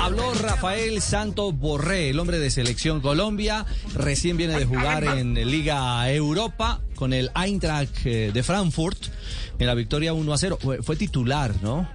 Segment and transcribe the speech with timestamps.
[0.00, 3.64] Habló Rafael Santos Borré, el hombre de Selección Colombia.
[3.94, 9.06] Recién viene de jugar en Liga Europa con el Eintracht eh, de Frankfurt
[9.58, 10.58] en la victoria 1 a 0.
[10.82, 11.88] Fue, titular, ¿no?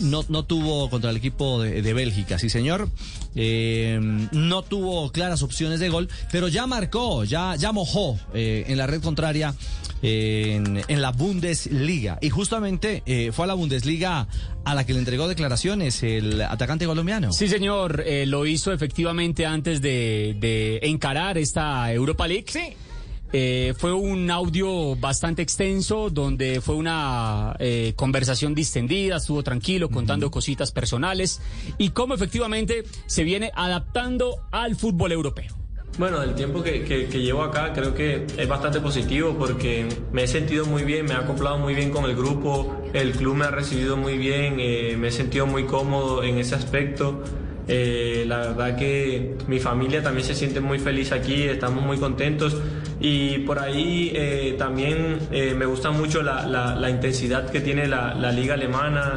[0.00, 2.88] No, no tuvo contra el equipo de, Bélgica, sí, señor.
[3.34, 3.98] Eh,
[4.32, 8.86] no tuvo claras opciones de gol, pero ya marcó, ya, ya mojó eh, en la
[8.86, 9.54] red contraria
[10.02, 12.18] en, en, la Bundesliga.
[12.20, 14.26] Y justamente eh, fue a la Bundesliga
[14.64, 17.32] a la que le entregó declaraciones el atacante colombiano.
[17.32, 22.46] Sí, señor, eh, lo hizo efectivamente antes de, de, encarar esta Europa League.
[22.48, 22.74] Sí.
[23.32, 30.30] Eh, fue un audio bastante extenso donde fue una eh, conversación distendida, estuvo tranquilo contando
[30.30, 31.40] cositas personales
[31.78, 35.60] y cómo efectivamente se viene adaptando al fútbol europeo.
[35.98, 40.64] Bueno, el tiempo que, llevo acá creo que es bastante positivo porque me he sentido
[40.64, 43.96] muy bien, me he acoplado muy bien con el grupo, el club me ha recibido
[43.96, 47.22] muy bien, eh, me he sentido muy cómodo en ese aspecto.
[47.68, 52.56] Eh, la verdad que mi familia también se siente muy feliz aquí, estamos muy contentos
[53.00, 58.14] y por ahí eh, también eh, me gusta mucho la, la, intensidad que tiene la,
[58.14, 59.14] la liga alemana,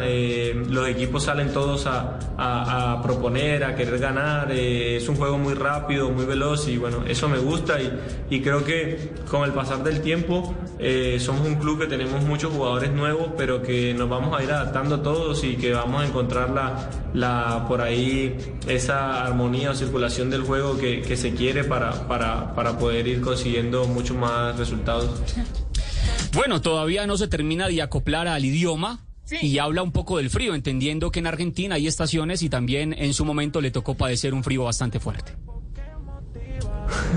[0.69, 5.53] los equipos salen todos a, a, a proponer, a querer ganar, es un juego muy
[5.53, 7.81] rápido, muy veloz y bueno, eso me gusta.
[7.81, 7.91] Y,
[8.29, 10.55] y creo que con el pasar del tiempo
[11.19, 15.01] somos un club que tenemos muchos jugadores nuevos pero que nos vamos a ir adaptando
[15.01, 18.35] todos y que vamos a encontrar la, la por ahí
[18.67, 23.72] esa armonía o circulación del juego que, se quiere para, para, para poder ir consiguiendo
[23.87, 25.21] mucho más resultados.
[26.33, 29.05] Bueno, todavía no se termina de acoplar al idioma.
[29.41, 33.13] Y habla un poco del frío, entendiendo que en Argentina hay estaciones y también en
[33.13, 35.33] su momento le tocó padecer un frío bastante fuerte.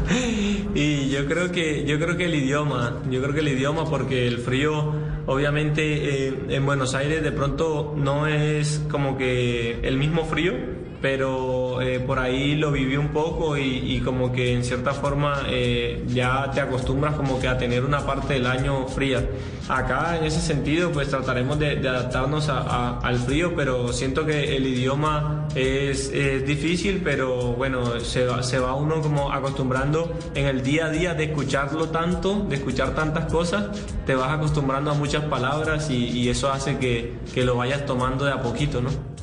[0.74, 4.26] y yo creo que yo creo que el idioma, yo creo que el idioma porque
[4.26, 4.94] el frío
[5.26, 10.54] obviamente eh, en Buenos Aires de pronto no es como que el mismo frío,
[11.00, 16.04] pero eh, por ahí lo viví un poco y, como que en cierta forma eh,
[16.08, 19.26] ya te acostumbras como que a tener una parte del año fría.
[19.68, 25.48] Acá en ese sentido pues trataremos de, adaptarnos al frío, pero siento que el idioma
[25.54, 26.12] es,
[26.46, 31.24] difícil, pero bueno, se se va uno como acostumbrando en el día a día de
[31.24, 33.68] escucharlo tanto, de escuchar tantas cosas,
[34.04, 38.24] te vas acostumbrando a muchas palabras y, y eso hace que, que lo vayas tomando
[38.24, 39.15] de a poquito, ¿no?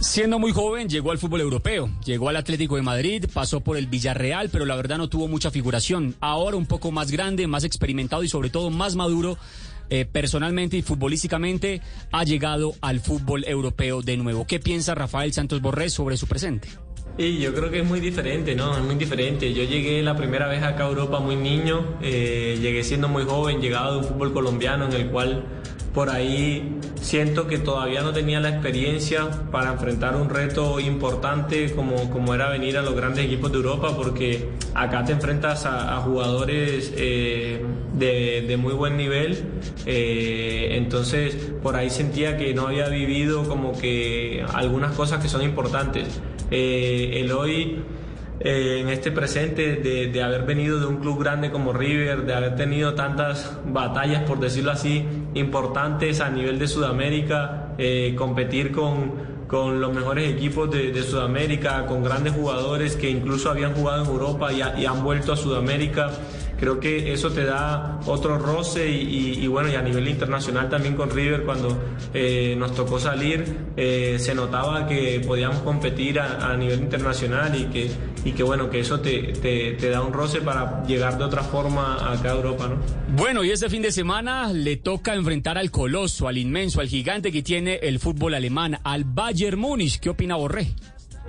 [0.00, 3.86] Siendo muy joven, llegó al fútbol europeo, llegó al Atlético de Madrid, pasó por el
[3.86, 6.14] Villarreal, pero la verdad no tuvo mucha figuración.
[6.20, 9.36] Ahora un poco más grande, más experimentado y sobre todo más maduro,
[9.90, 14.46] eh, personalmente y futbolísticamente, ha llegado al fútbol europeo de nuevo.
[14.46, 16.68] ¿Qué piensa Rafael Santos Borrés sobre su presente?
[17.18, 18.74] Y yo creo que es muy diferente, ¿no?
[18.74, 19.52] Es muy diferente.
[19.52, 23.60] Yo llegué la primera vez acá a Europa muy niño, eh, llegué siendo muy joven,
[23.60, 25.44] llegado de un fútbol colombiano en el cual
[25.94, 32.10] por ahí siento que todavía no tenía la experiencia para enfrentar un reto importante como,
[32.10, 36.92] como era venir a los grandes equipos de Europa, porque acá te enfrentas a, jugadores
[36.96, 37.64] eh,
[37.94, 39.44] de, muy buen nivel,
[39.86, 45.42] eh, entonces por ahí sentía que no había vivido como que algunas cosas que son
[45.42, 46.20] importantes.
[46.50, 47.82] Eh, el hoy
[48.40, 52.56] eh, en este presente de, haber venido de un club grande como River, de haber
[52.56, 59.12] tenido tantas batallas, por decirlo así, importantes a nivel de Sudamérica, eh, competir con,
[59.46, 64.50] con, los mejores equipos de, Sudamérica, con grandes jugadores que incluso habían jugado en Europa
[64.52, 66.10] y han vuelto a Sudamérica
[66.60, 71.10] creo que eso te da otro roce y, bueno, y a nivel internacional también con
[71.10, 71.76] River cuando
[72.12, 73.44] eh, nos tocó salir,
[73.76, 77.90] eh, se notaba que podíamos competir a, nivel internacional y que,
[78.24, 82.12] y que bueno, que eso te, te, da un roce para llegar de otra forma
[82.12, 82.76] acá a Europa, ¿no?
[83.16, 87.32] Bueno, y este fin de semana le toca enfrentar al coloso, al inmenso, al gigante
[87.32, 89.98] que tiene el fútbol alemán, al Bayern Múnich.
[89.98, 90.68] ¿Qué opina Borré?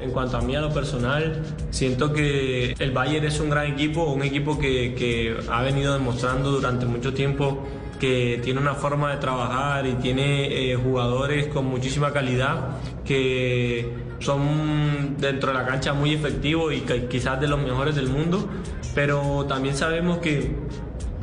[0.02, 4.06] En cuanto a mí, a lo personal, siento que el Bayern es un gran equipo,
[4.06, 7.66] un equipo que, que ha venido demostrando durante mucho tiempo
[8.02, 15.18] que tiene una forma de trabajar y tiene eh, jugadores con muchísima calidad que son
[15.20, 18.50] dentro de la cancha muy efectivos y quizás de los mejores del mundo,
[18.96, 20.56] pero también sabemos que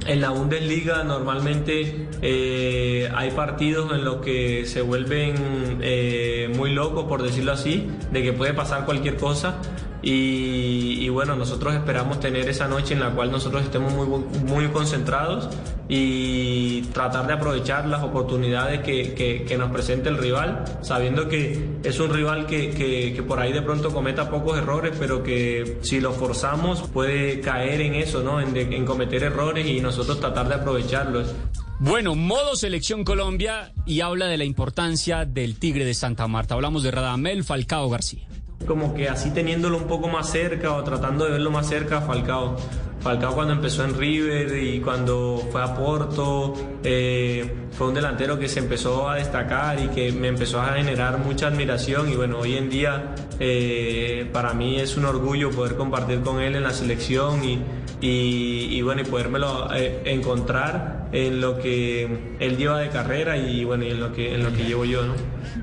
[0.09, 7.05] en la Bundesliga normalmente eh, hay partidos en los que se vuelven eh, muy locos,
[7.05, 9.57] por decirlo así, de que puede pasar cualquier cosa.
[10.01, 14.07] Y, bueno, nosotros esperamos tener esa noche en la cual nosotros estemos muy,
[14.45, 15.49] muy concentrados
[15.89, 22.13] y tratar de aprovechar las oportunidades que, nos presente el rival, sabiendo que es un
[22.13, 27.41] rival que, por ahí de pronto cometa pocos errores, pero que si lo forzamos puede
[27.41, 28.41] caer en eso, ¿no?
[28.41, 31.35] en, en cometer errores y nosotros tratar de aprovecharlos.
[31.81, 36.55] Bueno, modo selección Colombia y habla de la importancia del Tigre de Santa Marta.
[36.55, 38.27] Hablamos de Radamel Falcao García.
[38.69, 42.57] Como que así teniéndolo un poco más cerca o tratando de verlo más cerca, Falcao.
[43.01, 46.53] Falcao cuando empezó en River y cuando fue a Porto,
[46.85, 51.19] eh, fue un delantero que se empezó a destacar y que me empezó a generar
[51.19, 56.21] mucha admiración y bueno, hoy en día eh, para mí es un orgullo poder compartir
[56.21, 57.61] con él en la selección y,
[58.03, 63.65] y, y bueno, y podérmelo eh, encontrar en lo que él lleva de carrera y
[63.65, 65.15] bueno, en lo que, en lo que llevo yo, ¿no?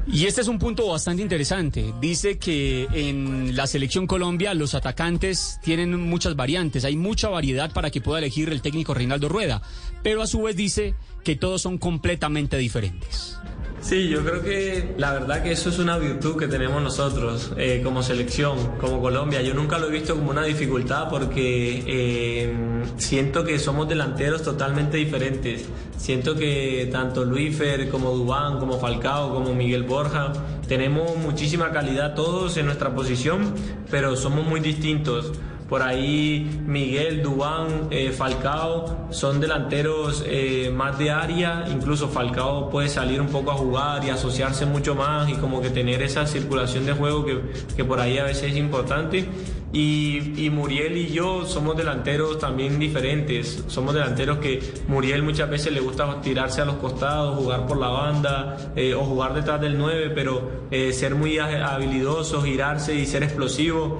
[0.08, 1.94] Y este es un punto bastante interesante.
[2.02, 7.90] Dice que en la selección Colombia los atacantes tienen muchas variantes, hay mucha variedad para
[7.90, 9.62] que pueda elegir el técnico Reinaldo Rueda,
[10.04, 13.38] pero a su vez dice que todos son completamente diferentes.
[13.86, 17.82] Sí, yo creo que la verdad que eso es una virtud que tenemos nosotros eh,
[17.84, 19.44] como selección, como Colombia.
[19.44, 22.52] Yo nunca lo he visto como una dificultad porque eh,
[22.98, 25.66] siento que somos delanteros totalmente diferentes.
[25.98, 30.34] Siento que tanto Luífer como Dubán, como Falcao, como Miguel Borja,
[30.68, 33.54] tenemos muchísima calidad todos en nuestra posición,
[33.92, 35.32] pero somos muy distintos.
[35.68, 42.88] Por ahí Miguel, Dubán, eh, Falcao son delanteros eh, más de área, incluso Falcao puede
[42.88, 46.86] salir un poco a jugar y asociarse mucho más y como que tener esa circulación
[46.86, 47.42] de juego que,
[47.76, 49.26] que por ahí a veces es importante.
[49.74, 55.74] Y, y, Muriel y yo somos delanteros también diferentes, somos delanteros que Muriel muchas veces
[55.74, 59.78] le gusta tirarse a los costados, jugar por la banda eh, o jugar detrás del
[59.78, 64.00] 9, pero ser muy habilidoso, girarse y ser explosivo.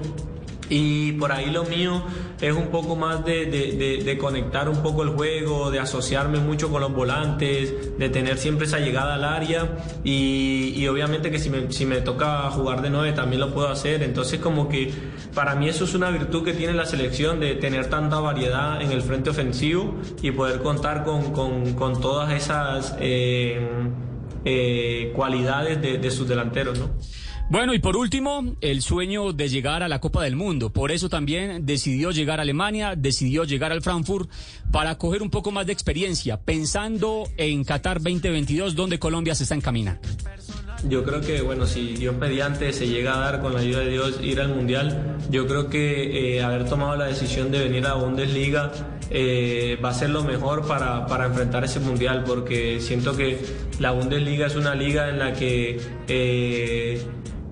[0.68, 2.02] Y por ahí lo mío
[2.40, 6.80] es un poco más de, de, conectar un poco el juego, de asociarme mucho con
[6.80, 11.70] los volantes, de tener siempre esa llegada al área y, y obviamente que si me,
[11.70, 14.02] si me toca jugar de nueve también lo puedo hacer.
[14.02, 14.92] Entonces como que
[15.34, 18.90] para mí eso es una virtud que tiene la selección de tener tanta variedad en
[18.90, 23.60] el frente ofensivo y poder contar con, con, con todas esas eh,
[24.44, 26.78] eh, cualidades de, de sus delanteros.
[26.78, 26.90] ¿no?
[27.48, 30.72] Bueno, y por último, el sueño de llegar a la Copa del Mundo.
[30.72, 34.28] Por eso también decidió llegar a Alemania, decidió llegar al Frankfurt
[34.72, 39.54] para coger un poco más de experiencia, pensando en Qatar 2022, donde Colombia se está
[39.54, 40.00] encaminando.
[40.88, 43.90] Yo creo que, bueno, si Dios mediante se llega a dar con la ayuda de
[43.90, 47.94] Dios ir al Mundial, yo creo que eh, haber tomado la decisión de venir a
[47.94, 48.72] Bundesliga
[49.10, 53.38] eh, va a ser lo mejor para, para, enfrentar ese Mundial, porque siento que
[53.78, 55.80] la Bundesliga es una liga en la que...
[56.08, 57.00] Eh,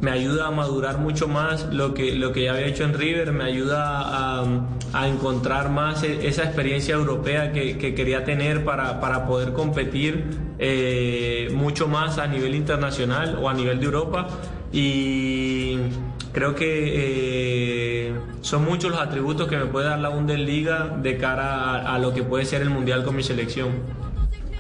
[0.01, 3.33] me ayuda a madurar mucho más lo que, lo que ya había hecho en River,
[3.33, 9.53] me ayuda a, encontrar más esa experiencia europea que, que quería tener para, para poder
[9.53, 10.25] competir
[10.59, 14.29] eh, mucho más a nivel internacional o a nivel de Europa.
[14.73, 15.79] Y
[16.33, 21.93] creo que eh, son muchos los atributos que me puede dar la Bundesliga de cara
[21.93, 23.71] a lo que puede ser el Mundial con mi selección.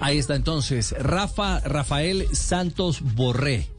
[0.04, 3.70] Ahí está entonces, Rafa, Rafael Santos Borré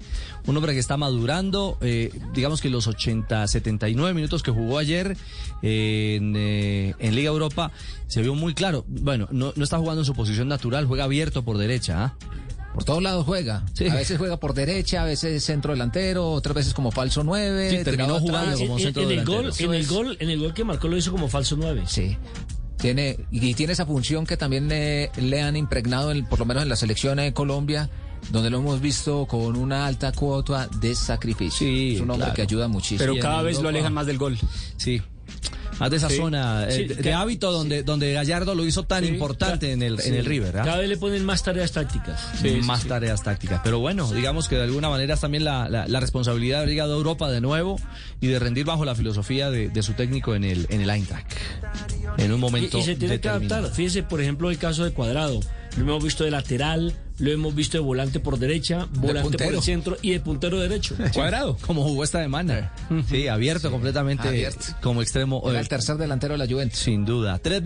[0.47, 5.17] un hombre que está madurando, eh, digamos que los 80, 79 minutos que jugó ayer
[5.61, 7.71] eh, en, eh, en, Liga Europa
[8.07, 8.85] se vio muy claro.
[8.87, 12.13] Bueno, no, no, está jugando en su posición natural, juega abierto por derecha.
[12.19, 12.25] ¿eh?
[12.73, 13.63] Por todos lados juega.
[13.73, 13.87] Sí.
[13.87, 17.69] A veces juega por derecha, a veces centro delantero, otras veces como falso 9.
[17.69, 19.51] Sí, terminó jugando como centro en, en el delantero.
[19.51, 21.83] gol, en el gol, en el gol que marcó lo hizo como falso 9.
[21.87, 22.17] Sí.
[22.93, 26.63] Tiene, y tiene esa función que también le, le han impregnado, en, por lo menos
[26.63, 27.89] en la selección de Colombia,
[28.31, 31.67] donde lo hemos visto con una alta cuota de sacrificio.
[31.67, 32.33] Sí, es un hombre claro.
[32.35, 32.99] que ayuda muchísimo.
[32.99, 34.37] Pero cada vez lo alejan más del gol.
[34.77, 35.01] Sí.
[35.79, 36.15] Más de esa Sí.
[36.15, 39.73] zona Sí, eh, de, que- de hábito donde, donde Gallardo lo hizo tan Sí, importante
[39.73, 40.07] en el, sí.
[40.07, 40.59] en el River.
[40.59, 40.63] ¿ah?
[40.63, 42.29] Cada vez le ponen más tareas tácticas.
[42.63, 43.59] más tareas tácticas.
[43.61, 46.93] Pero bueno, digamos que de alguna manera es también la, la, la responsabilidad de llegado
[46.93, 47.75] a Europa de nuevo
[48.21, 51.27] y de rendir bajo la filosofía de, de su técnico en el, en el Eintracht.
[52.17, 53.69] En un Y, momento y se tiene que adaptar.
[53.71, 55.39] Fíjese, por ejemplo, el caso de Cuadrado.
[55.77, 59.61] Lo hemos visto de lateral, lo hemos visto de volante por derecha, volante por el
[59.61, 60.95] centro y de puntero derecho.
[61.13, 61.57] Cuadrado.
[61.65, 62.71] Como jugó esta semana.
[63.09, 64.65] Sí, abierto completamente abierto.
[64.81, 65.43] como extremo.
[65.49, 66.79] Era eh, el tercer delantero de la Juventus.
[66.79, 67.39] sin duda.
[67.39, 67.61] 3